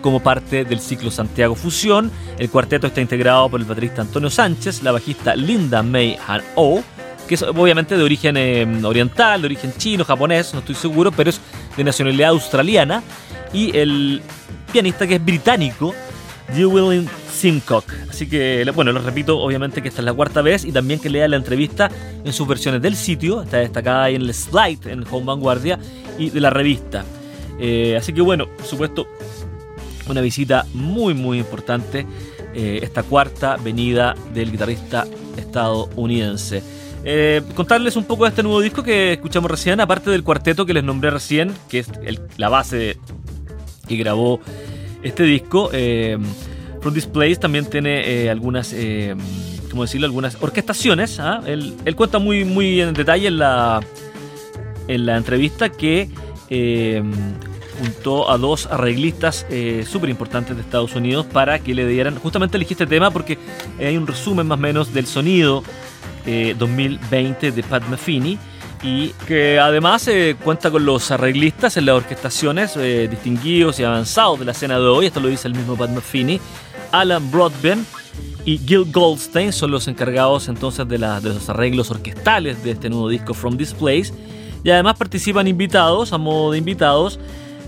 como 0.02 0.22
parte 0.22 0.66
del 0.66 0.80
ciclo 0.80 1.10
Santiago 1.10 1.54
Fusión. 1.54 2.10
El 2.38 2.50
cuarteto 2.50 2.88
está 2.88 3.00
integrado 3.00 3.48
por 3.48 3.60
el 3.60 3.66
baterista 3.66 4.02
Antonio 4.02 4.28
Sánchez, 4.28 4.82
la 4.82 4.92
bajista 4.92 5.34
Linda 5.34 5.82
May 5.82 6.18
Han 6.26 6.42
Oh, 6.56 6.82
que 7.26 7.36
es 7.36 7.42
obviamente 7.42 7.96
de 7.96 8.02
origen 8.02 8.36
eh, 8.36 8.66
oriental, 8.84 9.40
de 9.40 9.46
origen 9.46 9.72
chino, 9.78 10.04
japonés, 10.04 10.52
no 10.52 10.60
estoy 10.60 10.74
seguro, 10.74 11.10
pero 11.12 11.30
es 11.30 11.40
de 11.76 11.84
nacionalidad 11.84 12.30
australiana, 12.30 13.02
y 13.52 13.74
el 13.76 14.20
pianista 14.72 15.06
que 15.06 15.14
es 15.14 15.24
británico, 15.24 15.94
Dewey 16.54 17.08
Simcock. 17.32 17.84
Así 18.10 18.28
que, 18.28 18.70
bueno, 18.74 18.92
lo 18.92 19.00
repito, 19.00 19.38
obviamente 19.38 19.82
que 19.82 19.88
esta 19.88 20.00
es 20.00 20.04
la 20.04 20.12
cuarta 20.12 20.42
vez 20.42 20.64
y 20.64 20.72
también 20.72 21.00
que 21.00 21.08
lea 21.08 21.28
la 21.28 21.36
entrevista 21.36 21.90
en 22.24 22.32
sus 22.32 22.46
versiones 22.46 22.82
del 22.82 22.96
sitio, 22.96 23.42
está 23.42 23.58
destacada 23.58 24.04
ahí 24.04 24.16
en 24.16 24.22
el 24.22 24.34
slide 24.34 24.86
en 24.86 25.04
Home 25.10 25.26
Vanguardia 25.26 25.78
y 26.18 26.30
de 26.30 26.40
la 26.40 26.50
revista. 26.50 27.04
Eh, 27.58 27.96
así 27.96 28.12
que, 28.12 28.20
bueno, 28.20 28.48
por 28.48 28.66
supuesto, 28.66 29.06
una 30.12 30.20
visita 30.20 30.66
muy, 30.74 31.14
muy 31.14 31.38
importante, 31.38 32.06
eh, 32.54 32.80
esta 32.82 33.02
cuarta 33.02 33.56
venida 33.56 34.14
del 34.32 34.52
guitarrista 34.52 35.06
estadounidense. 35.36 36.62
Eh, 37.04 37.42
contarles 37.56 37.96
un 37.96 38.04
poco 38.04 38.24
de 38.24 38.30
este 38.30 38.42
nuevo 38.42 38.60
disco 38.60 38.82
que 38.82 39.14
escuchamos 39.14 39.50
recién, 39.50 39.80
aparte 39.80 40.10
del 40.10 40.22
cuarteto 40.22 40.64
que 40.66 40.74
les 40.74 40.84
nombré 40.84 41.10
recién, 41.10 41.52
que 41.68 41.80
es 41.80 41.88
la 42.36 42.48
base 42.48 42.98
que 43.88 43.96
grabó 43.96 44.40
este 45.02 45.24
disco. 45.24 45.70
Eh, 45.72 46.16
From 46.80 46.94
This 46.94 47.06
Place 47.06 47.36
también 47.36 47.66
tiene 47.66 48.28
algunas, 48.28 48.72
eh, 48.72 49.16
¿cómo 49.70 49.82
decirlo? 49.82 50.06
Algunas 50.06 50.36
orquestaciones. 50.40 51.18
¿ah? 51.18 51.42
Él, 51.46 51.74
cuenta 51.96 52.18
muy, 52.18 52.44
muy 52.44 52.80
en 52.80 52.94
detalle 52.94 53.28
en 53.28 53.38
la, 53.38 53.80
en 54.88 55.06
la 55.06 55.16
entrevista 55.16 55.70
que 55.70 56.08
juntó 57.82 58.30
a 58.30 58.38
dos 58.38 58.66
arreglistas 58.66 59.44
súper 59.86 60.08
importantes 60.08 60.56
de 60.56 60.62
Estados 60.62 60.94
Unidos 60.94 61.26
para 61.26 61.58
que 61.58 61.74
le 61.74 61.86
dieran, 61.86 62.16
justamente 62.16 62.56
elegí 62.56 62.74
este 62.74 62.86
tema 62.86 63.10
porque 63.10 63.38
hay 63.78 63.96
un 63.96 64.06
resumen 64.06 64.46
más 64.46 64.58
o 64.58 64.60
menos 64.60 64.94
del 64.94 65.06
sonido 65.06 65.64
2020 66.24 67.48
eh, 67.48 67.52
de 67.52 67.62
Pat 67.62 67.84
Metheny 67.88 68.38
y 68.82 69.08
que 69.26 69.58
además 69.58 70.06
eh, 70.08 70.36
cuenta 70.42 70.70
con 70.70 70.84
los 70.84 71.10
arreglistas 71.10 71.76
en 71.76 71.86
las 71.86 71.96
orquestaciones 71.96 72.76
eh, 72.76 73.08
distinguidos 73.08 73.78
y 73.80 73.84
avanzados 73.84 74.38
de 74.38 74.44
la 74.44 74.52
escena 74.52 74.78
de 74.78 74.86
hoy, 74.86 75.06
esto 75.06 75.20
lo 75.20 75.28
dice 75.28 75.48
el 75.48 75.54
mismo 75.54 75.76
Pat 75.76 75.90
Metheny, 75.90 76.40
Alan 76.90 77.30
Broadbent 77.30 77.86
y 78.44 78.58
Gil 78.58 78.90
Goldstein 78.90 79.52
son 79.52 79.70
los 79.70 79.86
encargados 79.86 80.48
entonces 80.48 80.86
de, 80.88 80.98
de 80.98 81.28
los 81.28 81.48
arreglos 81.48 81.90
orquestales 81.90 82.62
de 82.64 82.72
este 82.72 82.90
nuevo 82.90 83.08
disco 83.08 83.34
From 83.34 83.56
This 83.56 83.72
Place. 83.72 84.12
Y 84.64 84.70
además 84.70 84.96
participan 84.96 85.48
invitados, 85.48 86.12
a 86.12 86.18
modo 86.18 86.52
de 86.52 86.58
invitados, 86.58 87.18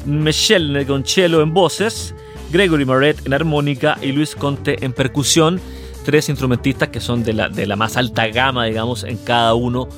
Michelle 0.05 0.73
Negoncello 0.73 1.43
en 1.43 1.53
voces, 1.53 2.15
Gregory 2.53 2.85
Moret 2.85 3.27
en 3.27 3.33
armónica 3.33 3.99
y 4.03 4.13
Luis 4.13 4.35
Conte 4.35 4.85
en 4.85 4.93
percusión 4.93 5.61
tres 6.05 6.29
instrumentistas 6.29 6.89
que 6.91 7.01
son 7.01 7.25
de 7.25 7.33
la, 7.33 7.49
de 7.49 7.67
la 7.67 7.77
más 7.77 7.97
alta 7.97 8.27
gama, 8.29 8.67
digamos, 8.67 9.05
en 9.05 9.17
cada 9.17 9.55
uno 9.55 9.89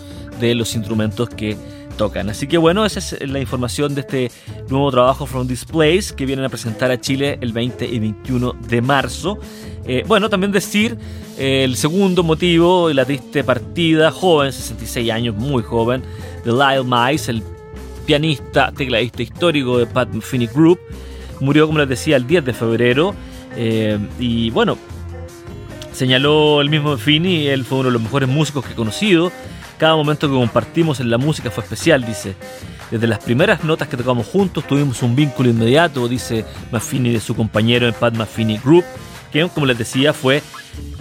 de 0.41 0.55
los 0.55 0.75
instrumentos 0.75 1.29
que 1.29 1.57
tocan. 1.97 2.31
Así 2.31 2.47
que 2.47 2.59
bueno, 2.59 2.85
esa 2.85 3.01
es 3.01 3.29
la 3.29 3.41
información 3.41 3.95
de 3.95 4.03
este 4.03 4.31
nuevo 4.69 4.91
trabajo 4.91 5.27
From 5.27 5.47
Displays 5.47 6.13
que 6.13 6.27
vienen 6.27 6.45
a 6.45 6.49
presentar 6.49 6.91
a 6.91 7.01
Chile 7.01 7.39
el 7.41 7.53
20 7.53 7.87
y 7.87 7.99
21 7.99 8.53
de 8.69 8.81
marzo. 8.83 9.39
Eh, 9.85 10.05
bueno, 10.07 10.29
también 10.29 10.53
decir 10.53 10.97
eh, 11.39 11.65
el 11.65 11.77
segundo 11.77 12.23
motivo, 12.23 12.91
la 12.91 13.05
triste 13.05 13.45
partida, 13.45 14.11
joven, 14.11 14.53
66 14.53 15.11
años, 15.11 15.35
muy 15.35 15.63
joven, 15.63 16.03
de 16.45 16.53
Lyle 16.53 16.85
Mice, 16.85 17.31
el 17.31 17.43
pianista, 18.07 18.73
tecladista 18.73 19.23
histórico 19.23 19.79
de 19.79 19.87
Pat 19.87 20.09
Metheny 20.09 20.47
Group. 20.47 20.79
Murió, 21.41 21.67
como 21.67 21.81
les 21.81 21.89
decía, 21.89 22.17
el 22.17 22.27
10 22.27 22.45
de 22.45 22.53
febrero. 22.55 23.15
Eh, 23.57 23.99
y 24.19 24.51
bueno, 24.51 24.79
Señaló 25.97 26.61
el 26.61 26.69
mismo 26.69 26.99
Fini, 26.99 27.47
él 27.47 27.65
fue 27.65 27.79
uno 27.79 27.89
de 27.89 27.95
los 27.95 28.03
mejores 28.03 28.29
músicos 28.29 28.63
que 28.67 28.73
he 28.73 28.77
conocido. 28.77 29.33
Cada 29.79 29.97
momento 29.97 30.29
que 30.29 30.35
compartimos 30.35 31.01
en 31.01 31.09
la 31.09 31.17
música 31.17 31.51
fue 31.51 31.65
especial, 31.65 32.05
dice. 32.05 32.35
Desde 32.91 33.07
las 33.07 33.19
primeras 33.21 33.65
notas 33.65 33.89
que 33.89 33.97
tocamos 33.97 34.27
juntos 34.27 34.67
tuvimos 34.67 35.03
un 35.03 35.17
vínculo 35.17 35.49
inmediato, 35.49 36.07
dice 36.07 36.45
Maffini 36.71 37.15
de 37.15 37.21
su 37.21 37.35
compañero 37.35 37.89
en 37.89 37.95
Pat 37.95 38.15
Maffini 38.15 38.59
Group, 38.59 38.85
que 39.33 39.49
como 39.49 39.65
les 39.65 39.79
decía 39.79 40.13
fue 40.13 40.43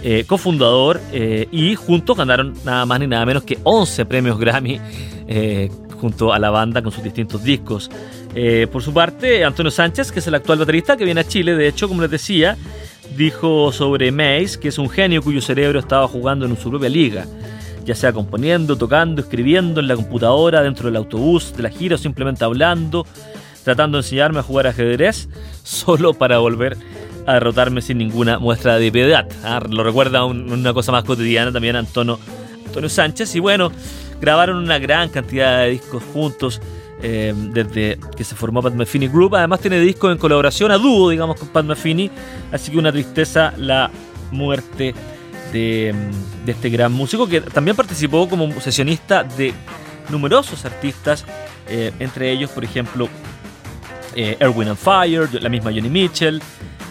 eh, 0.02 0.24
cofundador 0.26 0.98
eh, 1.12 1.46
y 1.52 1.74
juntos 1.74 2.16
ganaron 2.16 2.54
nada 2.64 2.86
más 2.86 2.98
ni 2.98 3.06
nada 3.06 3.26
menos 3.26 3.42
que 3.42 3.58
11 3.64 4.06
premios 4.06 4.38
Grammy 4.38 4.80
junto 6.00 6.32
a 6.32 6.38
la 6.38 6.50
banda 6.50 6.82
con 6.82 6.92
sus 6.92 7.02
distintos 7.02 7.42
discos. 7.42 7.90
por 8.70 8.82
su 8.82 8.92
parte, 8.92 9.44
Antonio 9.44 9.70
Sánchez, 9.70 10.12
que 10.12 10.18
es 10.20 10.26
el 10.26 10.34
actual 10.34 10.58
baterista 10.58 10.96
que 10.96 11.04
viene 11.04 11.20
a 11.22 11.28
Chile, 11.28 11.54
de 11.54 11.68
hecho, 11.68 11.88
como 11.88 12.02
les 12.02 12.10
decía, 12.10 12.56
dijo 13.16 13.72
sobre 13.72 14.12
Mace 14.12 14.58
que 14.60 14.68
es 14.68 14.78
un 14.78 14.88
genio 14.88 15.22
cuyo 15.22 15.40
cerebro 15.40 15.78
estaba 15.78 16.08
jugando 16.08 16.46
en 16.46 16.56
su 16.56 16.70
propia 16.70 16.88
liga, 16.88 17.26
ya 17.84 17.94
sea 17.94 18.12
componiendo, 18.12 18.76
tocando, 18.76 19.22
escribiendo 19.22 19.80
en 19.80 19.88
la 19.88 19.96
computadora, 19.96 20.62
dentro 20.62 20.86
del 20.86 20.96
autobús, 20.96 21.54
de 21.56 21.62
la 21.62 21.70
gira 21.70 21.94
o 21.94 21.98
simplemente 21.98 22.44
hablando, 22.44 23.06
tratando 23.64 23.98
de 23.98 24.02
enseñarme 24.02 24.40
a 24.40 24.42
jugar 24.42 24.66
ajedrez, 24.66 25.28
solo 25.62 26.14
para 26.14 26.38
volver 26.38 26.76
a 27.26 27.34
derrotarme 27.34 27.82
sin 27.82 27.98
ninguna 27.98 28.38
muestra 28.38 28.78
de 28.78 28.92
piedad. 28.92 29.26
Ah, 29.44 29.60
lo 29.68 29.82
recuerda 29.82 30.24
una 30.24 30.72
cosa 30.72 30.92
más 30.92 31.04
cotidiana 31.04 31.52
también 31.52 31.74
Antonio, 31.76 32.18
Antonio 32.66 32.88
Sánchez 32.88 33.34
y 33.34 33.40
bueno, 33.40 33.72
grabaron 34.20 34.56
una 34.58 34.78
gran 34.78 35.08
cantidad 35.08 35.60
de 35.60 35.70
discos 35.70 36.02
juntos 36.12 36.60
eh, 37.02 37.34
desde 37.36 37.98
que 38.16 38.24
se 38.24 38.34
formó 38.34 38.62
Pat 38.62 38.74
Metheny 38.74 39.08
Group. 39.08 39.34
Además 39.34 39.60
tiene 39.60 39.78
discos 39.80 40.12
en 40.12 40.18
colaboración 40.18 40.70
a 40.70 40.78
dúo, 40.78 41.10
digamos, 41.10 41.38
con 41.38 41.48
Pat 41.48 41.64
Metheny. 41.64 42.10
Así 42.52 42.72
que 42.72 42.78
una 42.78 42.92
tristeza 42.92 43.52
la 43.56 43.90
muerte 44.30 44.94
de, 45.52 45.94
este 46.46 46.70
gran 46.70 46.92
músico 46.92 47.28
que 47.28 47.40
también 47.40 47.76
participó 47.76 48.28
como 48.28 48.60
sesionista 48.60 49.24
de 49.24 49.52
numerosos 50.08 50.64
artistas, 50.64 51.24
eh, 51.68 51.92
entre 51.98 52.30
ellos, 52.30 52.50
por 52.50 52.64
ejemplo, 52.64 53.08
eh, 54.14 54.36
Erwin 54.40 54.68
and 54.68 54.78
Fire, 54.78 55.28
la 55.42 55.48
misma 55.48 55.70
Johnny 55.72 55.90
Mitchell, 55.90 56.40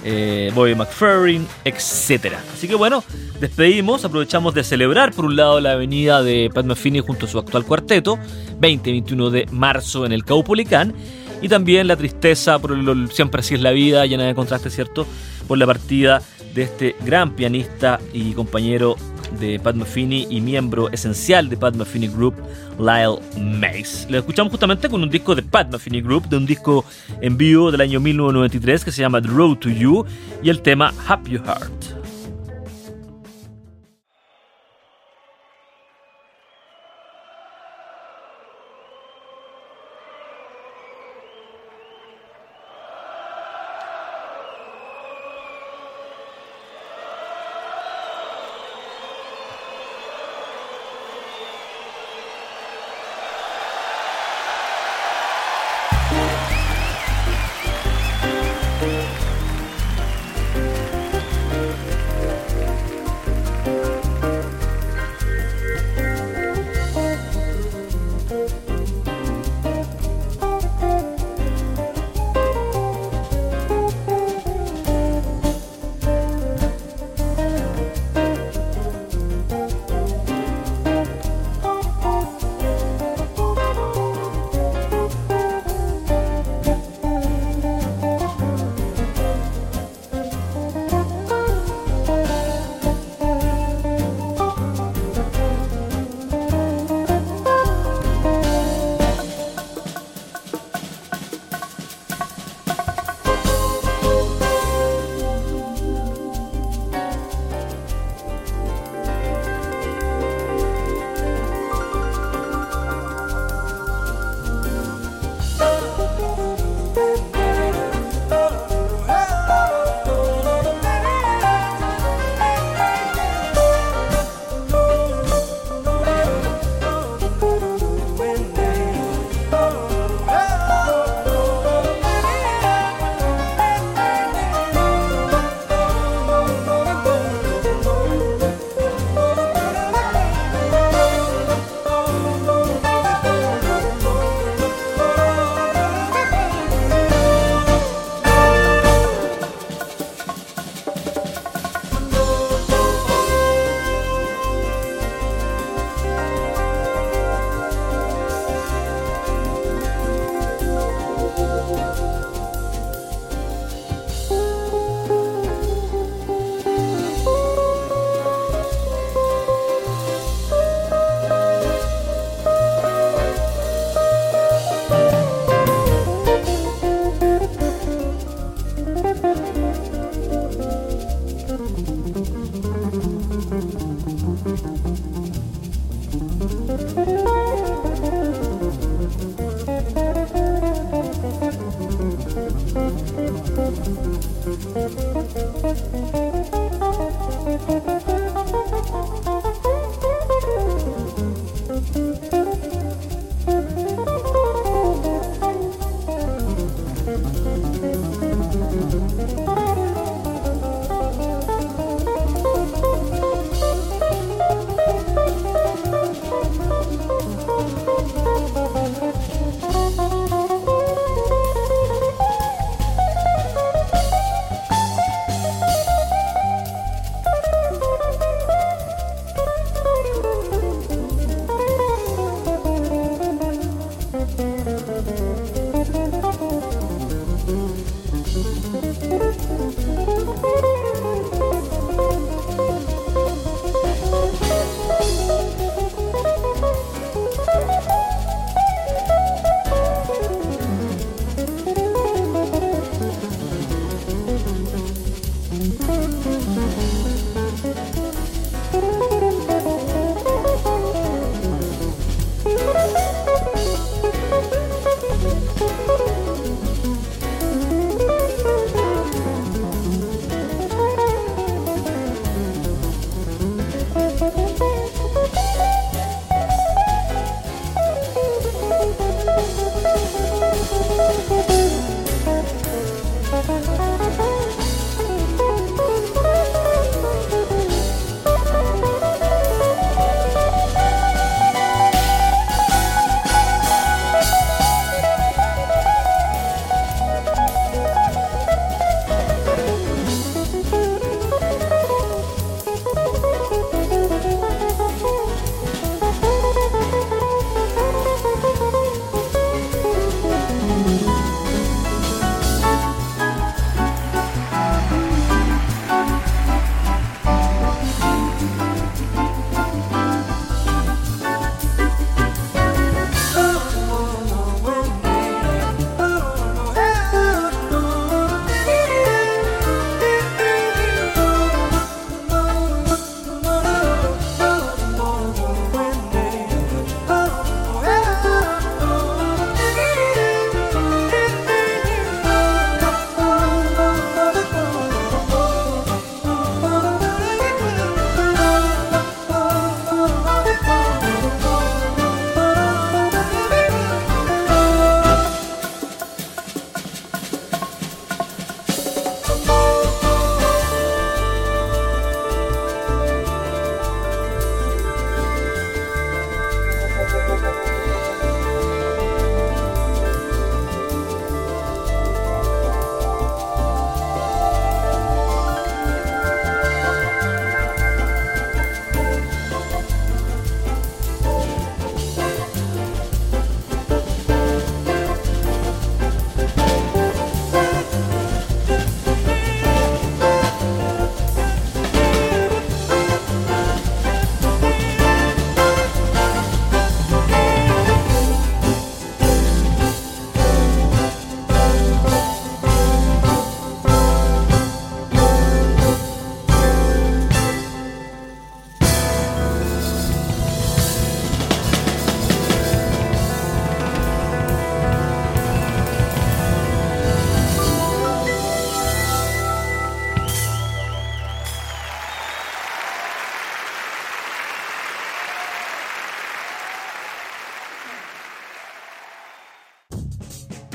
eh, 0.07 0.51
Bobby 0.53 0.75
McFerrin, 0.75 1.47
etc. 1.65 2.35
Así 2.53 2.67
que 2.67 2.75
bueno, 2.75 3.03
despedimos, 3.39 4.05
aprovechamos 4.05 4.53
de 4.53 4.63
celebrar 4.63 5.11
por 5.11 5.25
un 5.25 5.35
lado 5.35 5.59
la 5.59 5.75
venida 5.75 6.21
de 6.21 6.51
Pat 6.53 6.65
Metheny 6.65 6.99
junto 6.99 7.25
a 7.25 7.29
su 7.29 7.39
actual 7.39 7.65
cuarteto, 7.65 8.19
20 8.59 8.89
y 8.89 8.93
21 8.93 9.29
de 9.31 9.47
marzo 9.51 10.05
en 10.05 10.11
el 10.11 10.23
Caupolicán, 10.23 10.93
y 11.41 11.49
también 11.49 11.87
la 11.87 11.95
tristeza 11.95 12.59
por 12.59 12.71
lo, 12.71 13.07
siempre 13.07 13.39
así 13.39 13.55
es 13.55 13.61
la 13.61 13.71
vida, 13.71 14.05
llena 14.05 14.25
de 14.25 14.35
contraste, 14.35 14.69
¿cierto? 14.69 15.07
Por 15.47 15.57
la 15.57 15.65
partida 15.65 16.21
de 16.53 16.61
este 16.61 16.95
gran 17.03 17.35
pianista 17.35 17.99
y 18.13 18.33
compañero 18.33 18.95
de 19.39 19.59
Pat 19.59 19.75
Metheny 19.75 20.27
y 20.29 20.41
miembro 20.41 20.89
esencial 20.91 21.49
de 21.49 21.57
Pat 21.57 21.75
Metheny 21.75 22.07
Group, 22.07 22.35
Lyle 22.79 23.19
Mace. 23.39 24.09
Lo 24.09 24.17
escuchamos 24.19 24.51
justamente 24.51 24.89
con 24.89 25.01
un 25.01 25.09
disco 25.09 25.35
de 25.35 25.41
Pat 25.41 25.71
Metheny 25.71 26.01
Group, 26.01 26.27
de 26.29 26.37
un 26.37 26.45
disco 26.45 26.85
en 27.21 27.37
vivo 27.37 27.71
del 27.71 27.81
año 27.81 27.99
1993 27.99 28.85
que 28.85 28.91
se 28.91 29.01
llama 29.01 29.21
The 29.21 29.29
Road 29.29 29.57
to 29.57 29.69
You 29.69 30.05
y 30.43 30.49
el 30.49 30.61
tema 30.61 30.93
Happy 31.07 31.37
Heart. 31.37 32.04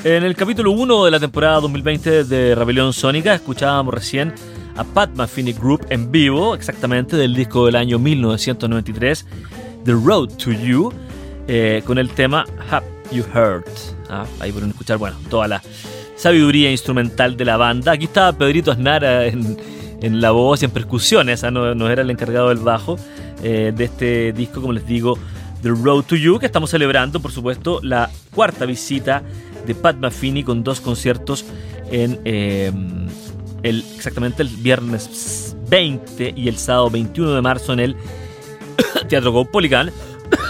En 0.02 0.24
el 0.24 0.34
capítulo 0.34 0.70
1 0.70 1.04
de 1.04 1.10
la 1.10 1.20
temporada 1.20 1.60
2020 1.60 2.24
de 2.24 2.54
Rebelión 2.54 2.94
Sónica 2.94 3.34
escuchábamos 3.34 3.92
recién 3.92 4.32
a 4.74 4.82
Pat 4.82 5.10
Metheny 5.14 5.52
Group 5.52 5.84
en 5.90 6.10
vivo, 6.10 6.54
exactamente 6.54 7.18
del 7.18 7.34
disco 7.34 7.66
del 7.66 7.76
año 7.76 7.98
1993, 7.98 9.26
The 9.84 9.92
Road 9.92 10.28
to 10.38 10.52
You, 10.52 10.90
eh, 11.46 11.82
con 11.84 11.98
el 11.98 12.08
tema 12.08 12.46
Have 12.70 12.86
You 13.12 13.24
Heard. 13.34 13.64
Ah, 14.08 14.24
ahí 14.40 14.52
pueden 14.52 14.70
escuchar, 14.70 14.96
bueno, 14.96 15.18
toda 15.28 15.46
la 15.48 15.62
sabiduría 16.16 16.70
instrumental 16.70 17.36
de 17.36 17.44
la 17.44 17.58
banda. 17.58 17.92
Aquí 17.92 18.06
estaba 18.06 18.32
Pedrito 18.32 18.72
Asnara 18.72 19.26
en, 19.26 19.58
la 20.00 20.30
voz 20.30 20.62
y 20.62 20.64
en 20.64 20.70
percusiones, 20.70 21.44
ah, 21.44 21.50
no, 21.50 21.74
no, 21.74 21.90
era 21.90 22.00
el 22.00 22.08
encargado 22.08 22.48
del 22.48 22.58
bajo 22.60 22.96
eh, 23.42 23.70
de 23.76 23.84
este 23.84 24.32
disco, 24.32 24.62
como 24.62 24.72
les 24.72 24.86
digo, 24.86 25.18
The 25.62 25.70
Road 25.70 26.05
to 26.05 26.16
You, 26.16 26.38
que 26.38 26.46
estamos 26.46 26.70
celebrando, 26.70 27.20
por 27.20 27.33
supuesto, 27.33 27.81
la 27.83 28.11
cuarta 28.35 28.66
visita 28.66 29.23
de 29.66 29.75
Pat 29.75 29.96
Metheny 29.96 30.42
con 30.42 30.64
dos 30.64 30.81
conciertos 30.81 31.44
en 31.90 32.20
em, 32.25 33.09
el, 33.62 33.85
exactamente 33.94 34.42
el 34.42 34.49
viernes 34.49 35.57
20 35.68 36.35
y 36.37 36.49
el 36.49 36.57
sábado 36.57 36.90
21 36.90 37.35
de 37.35 37.42
marzo 37.42 37.73
en 37.73 37.81
el 37.81 37.96
Teatro 39.09 39.33
Caupolicán. 39.33 39.90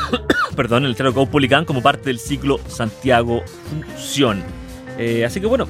perdón, 0.57 0.85
en 0.85 0.91
el 0.91 0.97
Teatro 0.97 1.15
Caupolicán 1.15 1.65
como 1.65 1.83
parte 1.83 2.05
del 2.05 2.19
ciclo 2.19 2.61
Santiago 2.69 3.43
Función. 3.69 4.43
Eh, 4.99 5.25
así 5.25 5.41
que 5.41 5.47
bueno, 5.47 5.67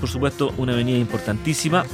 por 0.00 0.08
supuesto, 0.08 0.52
una 0.58 0.72
avenida 0.72 0.98
importantísima 0.98 1.84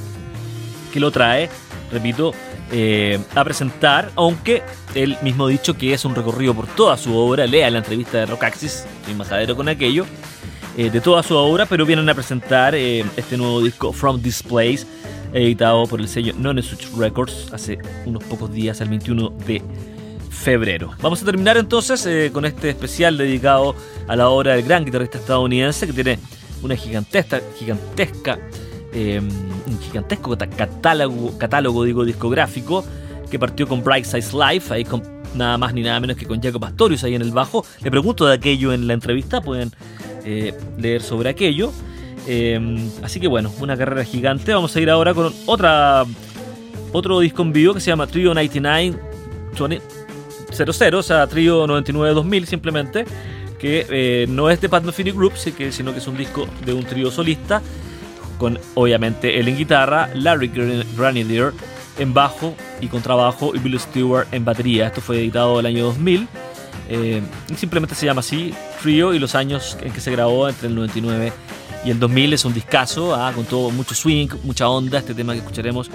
que 0.92 1.00
lo 1.00 1.10
trae, 1.10 1.48
repito, 1.90 2.32
eh, 2.74 3.18
a 3.34 3.44
presentar, 3.44 4.10
aunque 4.16 4.62
él 4.94 5.18
mismo 5.20 5.46
ha 5.46 5.50
dicho 5.50 5.74
que 5.74 5.92
es 5.92 6.06
un 6.06 6.14
recorrido 6.14 6.54
por 6.54 6.66
toda 6.66 6.96
su 6.96 7.14
obra, 7.14 7.46
lea 7.46 7.70
la 7.70 7.78
entrevista 7.78 8.16
de 8.16 8.26
Rocaxis, 8.26 8.86
estoy 9.00 9.14
majadero 9.14 9.54
con 9.54 9.68
aquello, 9.68 10.06
eh, 10.78 10.88
de 10.88 11.02
toda 11.02 11.22
su 11.22 11.36
obra, 11.36 11.66
pero 11.66 11.84
vienen 11.84 12.08
a 12.08 12.14
presentar 12.14 12.74
eh, 12.74 13.04
este 13.18 13.36
nuevo 13.36 13.60
disco 13.60 13.92
From 13.92 14.22
This 14.22 14.42
Place, 14.42 14.86
editado 15.34 15.86
por 15.86 16.00
el 16.00 16.08
sello 16.08 16.32
Nonesuch 16.34 16.96
Records 16.96 17.52
hace 17.52 17.78
unos 18.06 18.24
pocos 18.24 18.50
días, 18.50 18.80
el 18.80 18.88
21 18.88 19.28
de 19.46 19.62
febrero. 20.30 20.92
Vamos 21.02 21.20
a 21.20 21.26
terminar 21.26 21.58
entonces 21.58 22.30
con 22.32 22.46
este 22.46 22.70
especial 22.70 23.18
dedicado 23.18 23.76
a 24.08 24.16
la 24.16 24.30
obra 24.30 24.52
del 24.56 24.64
gran 24.64 24.86
guitarrista 24.86 25.18
estadounidense 25.18 25.86
que 25.86 25.92
tiene 25.92 26.18
una 26.62 26.74
gigantesca 26.74 27.42
un 28.94 29.80
gigantesco 29.80 30.36
catálogo, 31.38 32.04
discográfico 32.04 32.84
que 33.30 33.38
partió 33.38 33.66
con 33.66 33.82
Bright 33.82 34.04
Size 34.04 34.36
Life, 34.36 34.72
ahí 34.72 34.84
con 34.84 35.02
nada 35.34 35.56
más 35.56 35.72
ni 35.72 35.82
nada 35.82 35.98
menos 36.00 36.16
que 36.16 36.26
con 36.26 36.42
Jacob 36.42 36.60
Pastorius 36.60 37.04
ahí 37.04 37.14
en 37.14 37.22
el 37.22 37.30
bajo. 37.30 37.64
Le 37.82 37.90
pregunto 37.90 38.26
de 38.26 38.34
aquello 38.34 38.72
en 38.72 38.86
la 38.86 38.92
entrevista, 38.92 39.40
pueden 39.40 39.72
eh, 40.24 40.54
leer 40.78 41.02
sobre 41.02 41.30
aquello. 41.30 41.72
Em, 42.26 42.90
así 43.02 43.18
que 43.18 43.28
bueno, 43.28 43.50
una 43.60 43.76
carrera 43.76 44.04
gigante. 44.04 44.52
Vamos 44.52 44.76
a 44.76 44.80
ir 44.80 44.90
ahora 44.90 45.14
con 45.14 45.32
otra 45.46 46.04
otro 46.92 47.20
disco 47.20 47.42
en 47.42 47.52
vivo 47.52 47.74
que 47.74 47.80
se 47.80 47.90
llama 47.90 48.06
Trio 48.06 48.34
99 48.34 48.98
00, 50.52 50.98
o 50.98 51.02
sea, 51.02 51.26
Trio 51.26 51.66
99-2000 51.66 52.44
simplemente, 52.44 53.04
que 53.58 53.86
eh, 53.88 54.26
no 54.28 54.50
es 54.50 54.60
de 54.60 54.68
Pat 54.68 54.84
Metheny 54.84 55.12
Group, 55.12 55.32
sino 55.36 55.92
que 55.92 55.98
es 55.98 56.06
un 56.06 56.16
disco 56.16 56.46
de 56.64 56.72
un 56.72 56.84
trío 56.84 57.10
solista, 57.10 57.62
con 58.42 58.58
obviamente 58.74 59.38
él 59.38 59.48
en 59.48 59.56
guitarra, 59.56 60.10
Larry 60.14 60.48
Grenadier 60.96 61.52
en 61.98 62.12
bajo 62.12 62.54
y 62.80 62.88
contrabajo 62.88 63.54
y 63.54 63.58
Bill 63.60 63.78
Stewart 63.78 64.26
en 64.32 64.44
batería. 64.44 64.88
Esto 64.88 65.00
fue 65.00 65.18
editado 65.18 65.60
el 65.60 65.66
año 65.66 65.84
2000 65.84 66.28
eh, 66.88 67.22
simplemente 67.56 67.94
se 67.94 68.06
llama 68.06 68.20
así, 68.20 68.52
Trio, 68.82 69.14
y 69.14 69.18
los 69.18 69.34
años 69.34 69.78
en 69.80 69.92
que 69.92 70.00
se 70.00 70.10
grabó 70.10 70.48
entre 70.48 70.68
el 70.68 70.74
99 70.74 71.32
y 71.84 71.90
el 71.90 71.98
2000 71.98 72.32
es 72.34 72.44
un 72.44 72.52
discazo, 72.52 73.14
ah, 73.14 73.32
con 73.34 73.44
todo 73.44 73.70
mucho 73.70 73.94
swing, 73.94 74.28
mucha 74.44 74.68
onda, 74.68 74.98
este 74.98 75.14
tema 75.14 75.32
que 75.32 75.38
escucharemos 75.38 75.90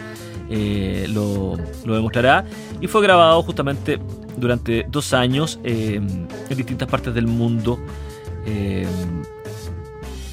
eh, 0.49 1.05
lo, 1.09 1.57
demostrará, 1.85 2.45
y 2.81 2.87
fue 2.87 3.01
grabado 3.01 3.43
justamente 3.43 3.99
durante 4.37 4.85
dos 4.89 5.13
años 5.13 5.59
eh, 5.63 6.01
en 6.49 6.57
distintas 6.57 6.87
partes 6.87 7.13
del 7.13 7.27
mundo. 7.27 7.79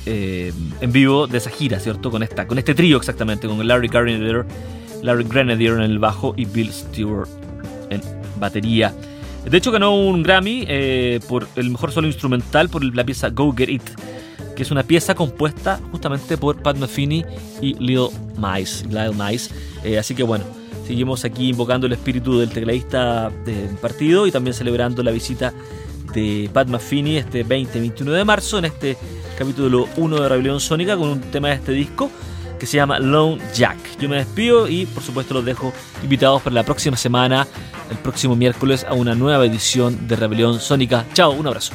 En 0.07 0.93
vivo 0.93 1.27
de 1.27 1.39
esa 1.39 1.51
gira, 1.51 1.81
¿cierto? 1.81 2.11
Con, 2.11 2.23
esta, 2.23 2.47
con 2.47 2.59
este 2.59 2.75
trío 2.75 2.97
exactamente, 2.97 3.49
con 3.49 3.67
Larry 3.67 3.89
Grenadier, 3.89 4.45
Larry 5.03 5.25
Grenadier 5.25 5.75
en 5.75 5.83
el 5.83 5.99
bajo 5.99 6.35
y 6.37 6.45
Bill 6.45 6.73
Stewart 6.73 7.29
en 7.91 8.01
batería. 8.39 8.95
De 9.45 9.59
hecho, 9.59 9.71
ganó 9.71 9.95
un 9.95 10.23
Grammy 10.23 10.65
eh, 10.69 11.21
por 11.29 11.47
el 11.57 11.71
mejor 11.71 11.93
solo 11.93 12.07
instrumental 12.07 12.69
por 12.71 12.83
la 12.83 13.05
pieza 13.05 13.29
Go 13.29 13.55
Get 13.55 13.69
It, 13.69 13.83
que 14.57 14.63
es 14.63 14.71
una 14.71 14.83
pieza 14.83 15.15
compuesta 15.15 15.81
justamente 15.91 16.39
por 16.39 16.63
Pat 16.63 16.79
Metheny 16.79 17.25
y. 17.61 17.75
Lil 17.75 18.09
Mice. 18.39 19.55
Eh, 19.85 19.99
así 19.99 20.15
que 20.15 20.23
bueno, 20.23 20.45
seguimos 20.87 21.25
aquí 21.27 21.51
invocando 21.51 21.87
el 21.87 21.93
espíritu 21.93 22.39
del 22.39 22.51
tecladista 22.51 23.31
del 23.45 23.77
partido 23.77 24.27
y 24.27 24.33
también 24.33 24.55
celebrando 24.55 25.03
la 25.03 25.11
visita 25.11 25.53
de 26.15 26.49
Pat 26.53 26.69
Metheny 26.69 27.17
este 27.17 27.45
20-21 27.45 28.05
de 28.05 28.25
marzo 28.25 28.59
en 28.59 28.67
este 28.67 28.97
capítulo 29.37 29.89
1 29.97 30.23
de 30.23 30.29
Rebelión 30.29 30.61
Sónica 30.61 30.97
con 30.97 31.09
un 31.09 31.21
tema 31.21 31.49
de 31.49 31.55
este 31.55 31.73
disco 31.73 32.11
que 32.59 32.67
se 32.67 32.77
llama 32.77 32.99
Lone 32.99 33.43
Jack. 33.55 33.77
Yo 33.99 34.09
me 34.09 34.17
despido 34.17 34.69
y 34.69 34.87
por 34.87 35.03
supuesto 35.03 35.35
los 35.35 35.45
dejo 35.45 35.73
invitados 36.03 36.41
para 36.43 36.55
la 36.55 36.63
próxima 36.63 36.97
semana, 36.97 37.47
el 37.91 37.99
próximo 37.99 38.37
miércoles, 38.37 38.87
a 38.89 38.95
una 38.95 39.15
nueva 39.15 39.45
edición 39.45 40.07
de 40.09 40.17
Rebelión 40.17 40.61
Sónica. 40.61 41.05
Chao, 41.13 41.33
un 41.33 41.47
abrazo. 41.47 41.75